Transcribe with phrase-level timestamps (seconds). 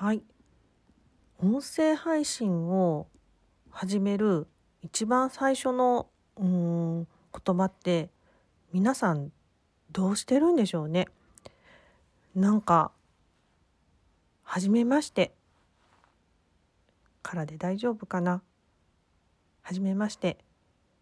[0.00, 0.22] はい。
[1.42, 3.08] 音声配信を
[3.68, 4.46] 始める
[4.80, 7.08] 一番最初のうん
[7.44, 8.08] 言葉って
[8.72, 9.32] 皆さん
[9.90, 11.08] どうしてるんでしょうね。
[12.36, 12.92] なんか
[14.44, 15.34] 「はじめまして」
[17.24, 18.40] からで大丈夫かな。
[19.62, 20.38] はじめまして、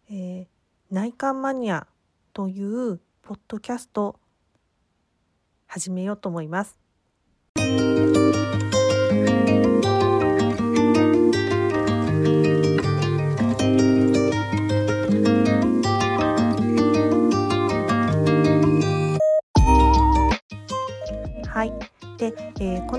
[0.09, 0.47] えー
[0.89, 1.85] 内観マニア
[2.33, 4.19] というポッドキャスト
[5.67, 6.86] 始めようと思います。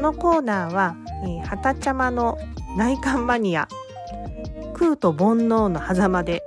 [0.08, 2.38] このコーナーは、えー、はたちゃまの
[2.78, 3.68] 内観マニア
[4.72, 6.42] 空と煩悩の狭間で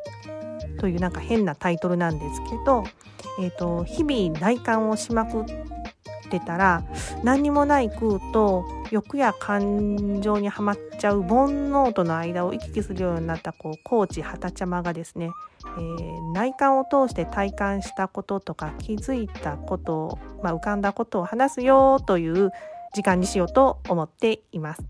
[0.80, 2.84] というなんか変なタイトルなんですけど、
[3.40, 5.46] えー、と日々内観をしまくっ
[6.32, 6.84] てたら
[7.24, 15.30] 何にもない空と欲や感情にはまっちゃう煩悩との間を行き来するようになったこうコーチはたちゃまがですね、
[15.66, 22.52] えー内観を通して体感したこととか気づいたことを、まあ、浮かんだことを話すよという
[22.94, 24.84] 時間にしようと思っています。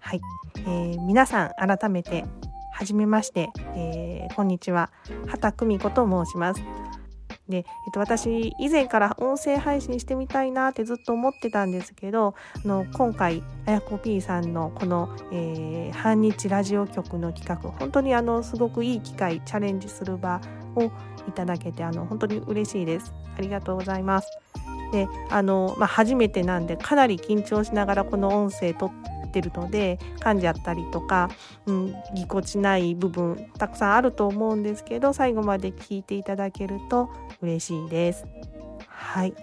[0.00, 0.20] はい、
[0.58, 2.24] えー皆さん改めて
[2.72, 4.90] はじめまして、えーこんにちは
[5.28, 6.60] 畑久美子と申します。
[7.48, 12.34] で、えっと、私以前から音声配信してみたいなってずっと思ってたんですけど
[12.64, 20.40] あの今回あやこ P さんのこの、えー半日ラジオ局の企画本当にあのすごくいい機会チャレンジする場
[20.74, 20.84] を
[21.28, 23.12] いただけてあの本当に嬉しいです。
[23.38, 24.28] ありがとうございます。
[24.92, 31.30] であの、まあ、初めてなんでかなり緊張しながらこの音声撮ってるので噛んじゃったりとか、
[31.66, 37.10] うん、ぎこちない部分たくさんあると思うんですけど最後まで聞いていただけると
[37.42, 38.24] 嬉しいです。
[38.88, 39.34] はい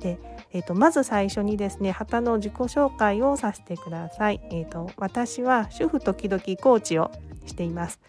[0.00, 0.18] で
[0.54, 4.40] えー、とまず最初にですね旗の自己紹介をさせてください。
[4.52, 7.10] えー、と私は主婦時々コーチを
[7.44, 8.00] しています。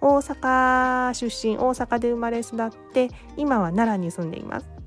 [0.00, 4.79] 大阪出身大阪で生まれ育って今は奈良に住んでいます。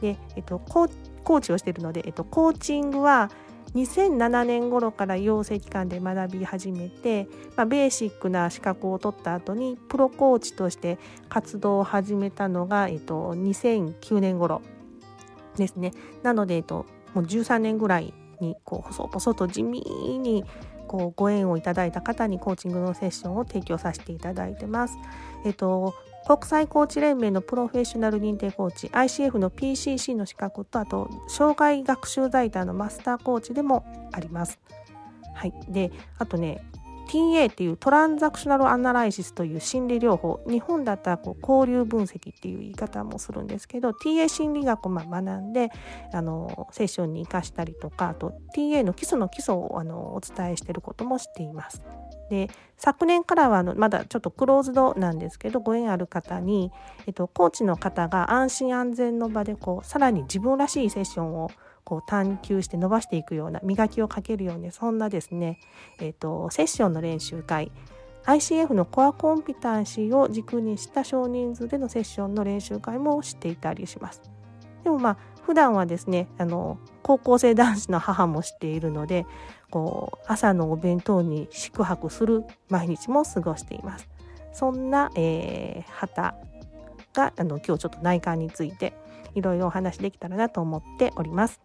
[0.00, 3.30] で、えっと、コーチをしているので、えっと、コーチングは
[3.74, 10.98] 2007年頃から養成機関で学び始めて、まあ、ベーシックな資格を取った後にプロコーチとして
[11.28, 14.62] 活動を始めたのが、えっと、2009年頃
[15.56, 15.92] ですね。
[16.22, 19.80] なので、えっと、もう13年ぐらいにこう細々と地味
[20.18, 20.44] に
[20.86, 24.96] こうご縁をいただいた方にコーチングのセッションを提供させていただいてます。
[25.44, 25.94] えっと
[26.28, 34.60] 国際コーチ連盟のプロフェッショナル認定コーチ ICF の PCC の資格とあと障害学習財団のマスターコーチでもあります。
[35.32, 36.62] はい、であとね
[37.08, 45.70] TA っていうトランザクショナルアナライシスという心理療法日本だったらこう交流分析っていう言い方もするんですけど TA 心理学をまあ学んで
[46.12, 51.82] あのセッションに生かしたりとかあと TA の基礎の基礎をあのお伝えしていることもしています。
[52.30, 56.70] で昨年からはあのまだちょっとクローズドなんですけどご縁ある方に、
[57.06, 61.50] えっと、コーチの方が安心安全の場でこうさらに自分らしいセッションを
[61.84, 65.58] こう探求して伸ばしていくような磨きをかけるようなそんなですね、
[66.00, 67.72] えっと、セッションの練習会
[68.24, 74.20] ICF のコアコンピタンシーを軸にした少人数でのセッションの練習会もしていたりします。
[74.84, 79.24] でもまあ普段はですねあの高校生男子の母もしているので
[79.70, 84.10] こう朝のお弁当に宿泊する毎日も過ごしています。
[84.52, 86.34] そんな、えー、旗
[87.14, 88.92] があの今日ちょっと内観について
[89.34, 91.62] いろいろお話できたらなと思っております。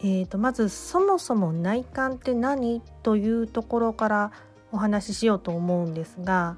[0.00, 4.32] えー、とまずそもそも内観って何というところから
[4.70, 6.56] お話ししようと思うんですが、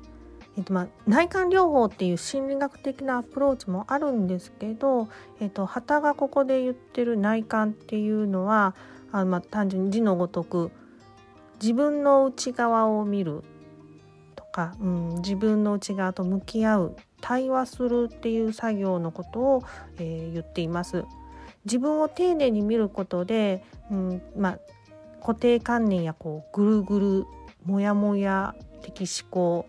[0.59, 5.09] えーとまあ、内観療法っていう心理学的なアプローチもあるんですけど、
[5.41, 8.75] えー、と旗がここで言ってる内観っていうのは
[9.13, 10.71] あまあ単純に字のごとく
[11.63, 13.43] 自分の内側を見る
[14.37, 19.63] とか、うん、自分の内側と向き合う対話するっていう作業のことを、
[19.99, 21.05] えー言っています。
[21.65, 24.59] 自分を丁寧に見ることで、うんまあ、
[25.21, 27.27] 固定観念やこうぐるぐる
[27.65, 29.67] モヤモヤ的思考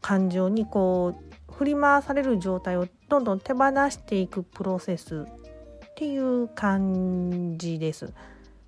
[0.00, 8.12] 感情にこう振り回される状態をどんどん手放していくプロセスっていう感じです。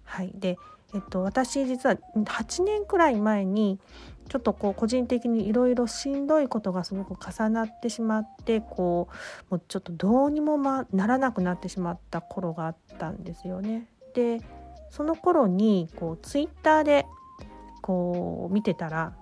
[0.05, 0.57] はい、で、
[0.95, 3.81] えっと、私実は8年くらい前に
[4.29, 9.09] ちょっとこう個人的にいろいろしんどいことがすごく重なってしまってこ
[9.51, 13.89] うもうちょっとどうにも、ま、ならなくなってしまった頃があったんですよね。
[14.15, 14.41] で
[14.91, 17.07] その頃にこうツイッターで
[17.83, 19.15] こう見てたら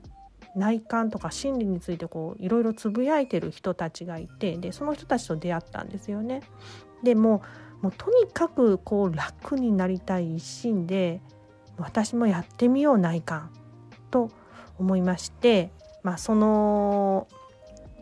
[0.54, 6.42] 内観とか心理についてこういろいろつぶやいてる人たちがいてでその人たちと出会ったんですよね。
[7.02, 7.42] でも
[7.82, 11.20] もうとにかくこう楽になりたい一心で
[11.76, 13.50] 私もやってみよう内観
[14.10, 14.30] と
[14.78, 15.70] 思いまして、
[16.02, 17.28] まあ、その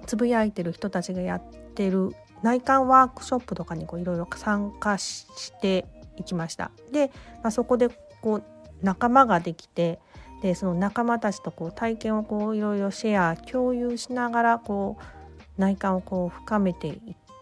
[0.06, 1.42] つぶやいてる人たちがやっ
[1.74, 2.10] てる
[2.42, 5.86] 内観ワークショップとかにいろいろ参加して
[6.16, 6.70] いきました。
[6.90, 7.88] で、まあ、そこで
[8.20, 8.44] こう
[8.82, 10.00] 仲間ができて
[10.42, 16.96] でその仲間たちとこう体験をこういろいろシェア共有しながらこう内観をこう深めていっ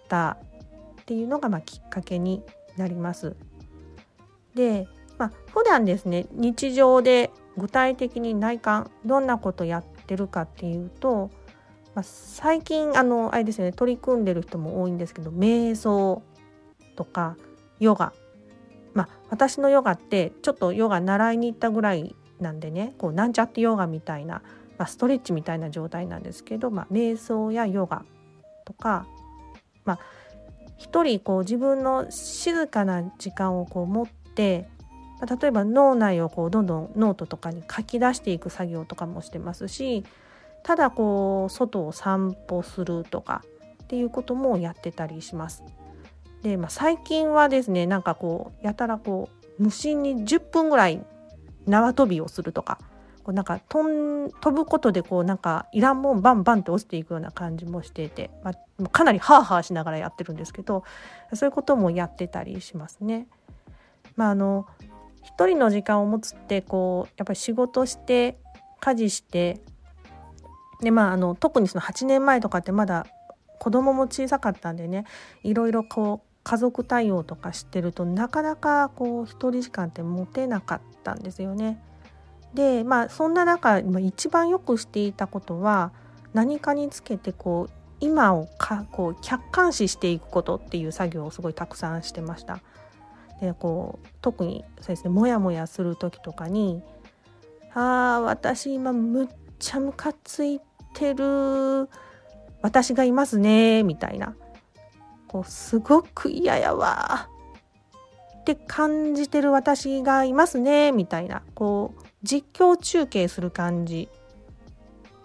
[0.09, 0.37] た
[1.01, 2.43] っていうのがまあきっかけに
[2.77, 3.37] なります。
[4.55, 4.87] で、
[5.17, 11.31] まあ、普段ですね日常で具体的に内観どんなことやってるかっていうと、
[11.95, 16.23] まあ、最近あのあれですよね取り組んでる人も多いんですけど瞑想
[16.97, 17.37] とか
[17.79, 18.13] ヨガ。
[18.93, 24.43] まあ私のヨガってちょっとヨガ習いに行ったぐらいなんでねこうなんちゃってヨガみたいな、
[24.79, 28.05] まあ、ストレッチみたいな状態なんですけど、まあ、瞑想やヨガ
[28.65, 29.07] とか、
[29.85, 29.99] まあ、
[30.79, 34.69] 一人こう自分の静かな時間をこう持って、
[35.27, 40.05] 例えば脳内をこうどんどんノートとかに書き出していく作業とかもしてますし
[40.63, 43.43] ただこう外を散歩するとか
[43.85, 45.65] っていうこともやってたりします。
[46.43, 49.29] で、まあ、最近はですねなんかこうやたらこ
[49.59, 51.05] う無心に10分ぐらい
[51.67, 52.79] 縄跳びをするとか
[53.23, 60.85] こうなんか飛ぶことでこうなんかいらんもんバンバンって落ちていくような感じもしていて、まあ、かなりハーハーしながらやってるんですけど
[61.35, 63.27] そういうこともやってたりしますね。
[64.17, 64.67] まあ、あの
[65.35, 68.39] 一人の時間を持つってこうやっぱり仕事して
[68.81, 69.61] 家事して
[70.81, 73.07] でまああの特にその8年前とかってまだ
[73.59, 75.05] 子供も小さかったんでね
[75.43, 81.83] いろいろこう家族対応とかしてるとなかなかこう一人時間って持てなかったんですよね。
[82.55, 85.93] でまあそんな中一番よくしていたことは
[86.33, 92.61] 何かにつけてこう今をかこう客観視していくことっていう作業をすごいたくさんしてました。
[93.41, 96.83] でこう特にそうですねモヤモヤする時とかに
[97.75, 99.29] 「ああ私今むっ
[99.59, 100.61] ちゃムカつい
[100.95, 101.89] てる
[102.63, 104.35] 私がいますね」みたいな。
[105.31, 107.29] こうすごく嫌やわ
[108.41, 111.43] って感じてる私がいますねみたいな。
[111.55, 114.09] こう実況中継する感じ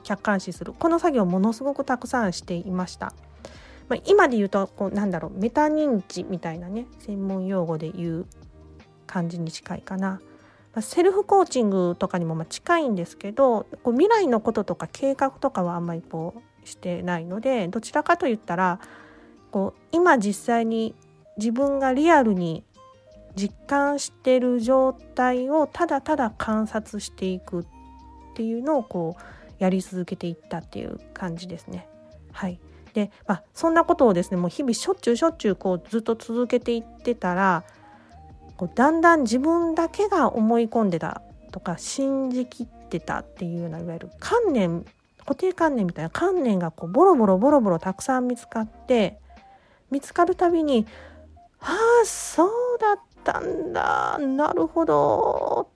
[0.03, 0.73] 客観視する。
[0.73, 3.13] この作業ものすごくたくさんしていました。
[3.87, 8.25] まあ、今で言うとこうなんだろうメタ認知みたいなね専門用語で言う
[9.05, 10.21] 感じに近いかな。
[10.73, 18.81] まあ、セルフコーチングとかにもまあ近いんですけどこう未来のこととか計画とかはあんまりこうしてないのでどちらかといったら
[19.51, 20.93] こう今実際に
[21.37, 22.65] 自分がリアルに
[23.35, 27.65] 実感してる状態をただただ観察していくっ
[28.35, 29.23] ていうのをこう
[29.59, 31.87] やり続けていったっていう感じですね。
[32.33, 32.59] はい
[32.95, 37.65] でまあ、そんなことをですねもう日々しょっちゅうしょっちゅうこうずっと続けていってたら
[38.56, 41.21] こうだんだん自分だけが思い込んでた
[41.51, 44.86] とか信じきってたっていうようないわゆる観念
[45.19, 49.19] 固定観念みたいな観念がこうボロボロボロボロたくさん見つかって
[49.92, 50.88] 見つかるたびに
[51.59, 52.50] 「ああそう
[52.80, 55.68] だったんだなるほど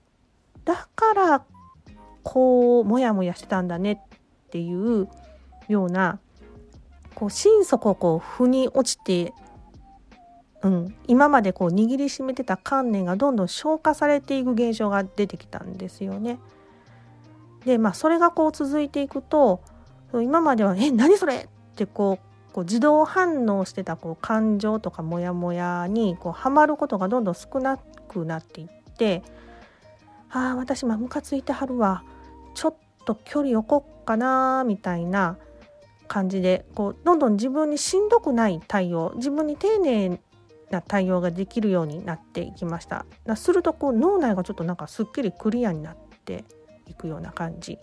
[0.64, 1.42] だから
[2.22, 3.92] こうモヤモヤしてたんだね」
[4.48, 5.06] っていう
[5.68, 6.18] ような
[7.14, 9.32] こう心底こう腑に落ちて、
[10.62, 16.38] うん、今までこう握りしめてた観念がどんどん消化されていく現象が出てきたんですよね。
[17.64, 19.60] でまあそれがこう続いていくと
[20.14, 29.22] 今までは「え何それ?」ってこうこう自動反応してたこう感情とかモヤモヤにこうはまることがどんどん少なくなっていって
[30.32, 32.02] 「ああ私まムカついてはるわ
[32.54, 32.74] ちょっ
[33.04, 35.36] と距離置こっかな」みたいな
[36.10, 40.20] 感じでこうどんどん自分にしんどくない対応自分に丁寧
[40.68, 43.06] な対応ができるようになっていきました。
[43.36, 46.44] するとこう脳内がちょっとなんかすっきりクリアになって
[46.88, 47.78] いくような感じ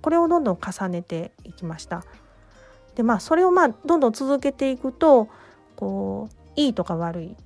[0.00, 2.04] これをどんどん重ねていきました。
[2.96, 5.28] でまあそれをまあどんどん続けていくと
[5.76, 7.36] こういいとか悪い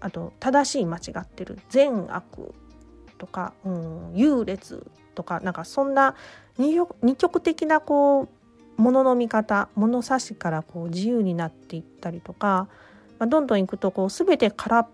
[0.00, 2.54] あと正しい間違ってる善悪
[3.16, 6.14] とか、うん、優劣とかなんかそんな
[6.58, 6.76] 二
[7.16, 8.28] 極的なこう
[8.76, 12.68] 物の見方物差しからこう自由になっていったりとか、
[13.18, 14.88] まあ、どんどんいくとこう全て空っ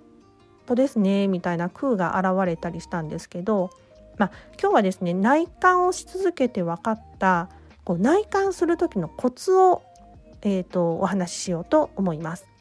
[0.66, 3.70] ぽですねみたいな空が現れたりしたんですけど、
[4.18, 7.48] まあ、今日はですね内観をし続けて分かった
[7.84, 9.82] こう内観する時のコツを、
[10.42, 12.51] えーと、お話ししようと思います。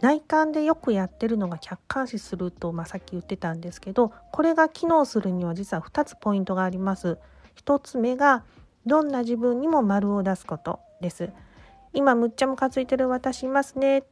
[0.00, 7.18] 内観でよくやってるのが客観視すると、まあ、さっき言ってたんですけどこれが機能するには実は2つポイントがあります。
[7.56, 8.44] 1つ目が
[8.84, 11.30] どんな自分にも丸を出すことです。
[11.92, 14.04] 今むっちゃムカついてる私いますね。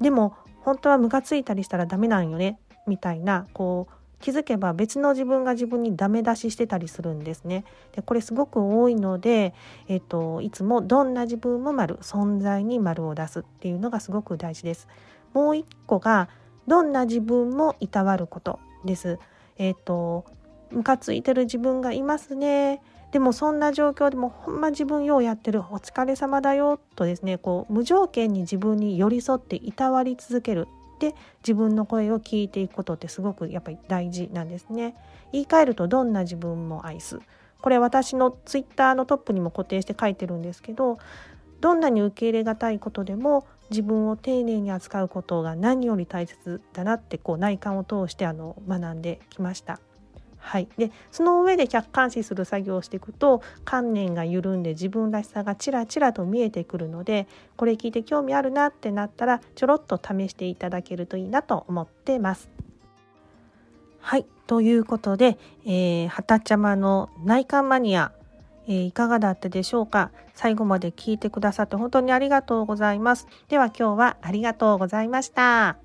[0.00, 7.64] でも本当はムカついたりしたらダメなんよねみたいなこう気づけば別の自分が自分にダメ出ししてたりするんですね。
[7.94, 9.52] でこれすごく多いので、
[9.88, 14.88] えっと、いつもどんな自分も丸存在に丸を出すっていうのがすごく大事です。
[15.34, 16.30] もう一個が
[16.66, 19.18] どんな自分もいたわることです。
[19.58, 20.24] えっと
[20.70, 22.80] ムカついてる自分がいますね。
[23.12, 30.66] でもそんな状況でもほんま自分ようやってるお疲れ様だよとですねこう無条件に自分に寄り添っていたわり続ける
[31.02, 34.94] で自分の声を聞いていくことってすごくやっぱり大事なんですね。
[35.32, 37.18] 言い換えるとどんな自分も愛す。
[37.60, 40.98] これ私のツイッターのトップにも固定して書いてるんですけど
[41.60, 49.80] どんなに受け入れがたいことでも自分を丁寧に扱うことが何より大切だなってこう内観を通してあの学んできました。
[50.44, 62.50] はい、でその上で客観視する作業をしていくと観念が緩んで自分らしさがちらちらと見えてくるのでこれ聞いて興味あるなってなったらちょろっと試していただけるといいなと思ってます。
[64.00, 68.12] はいということで、えー、はたちゃまの内観マニア、
[68.66, 70.10] えー、いかがだったでしょうか？
[70.34, 73.28] 最後まで聞いてくださって本当にありがとうございます。
[73.48, 75.78] では今日はありがとうございました。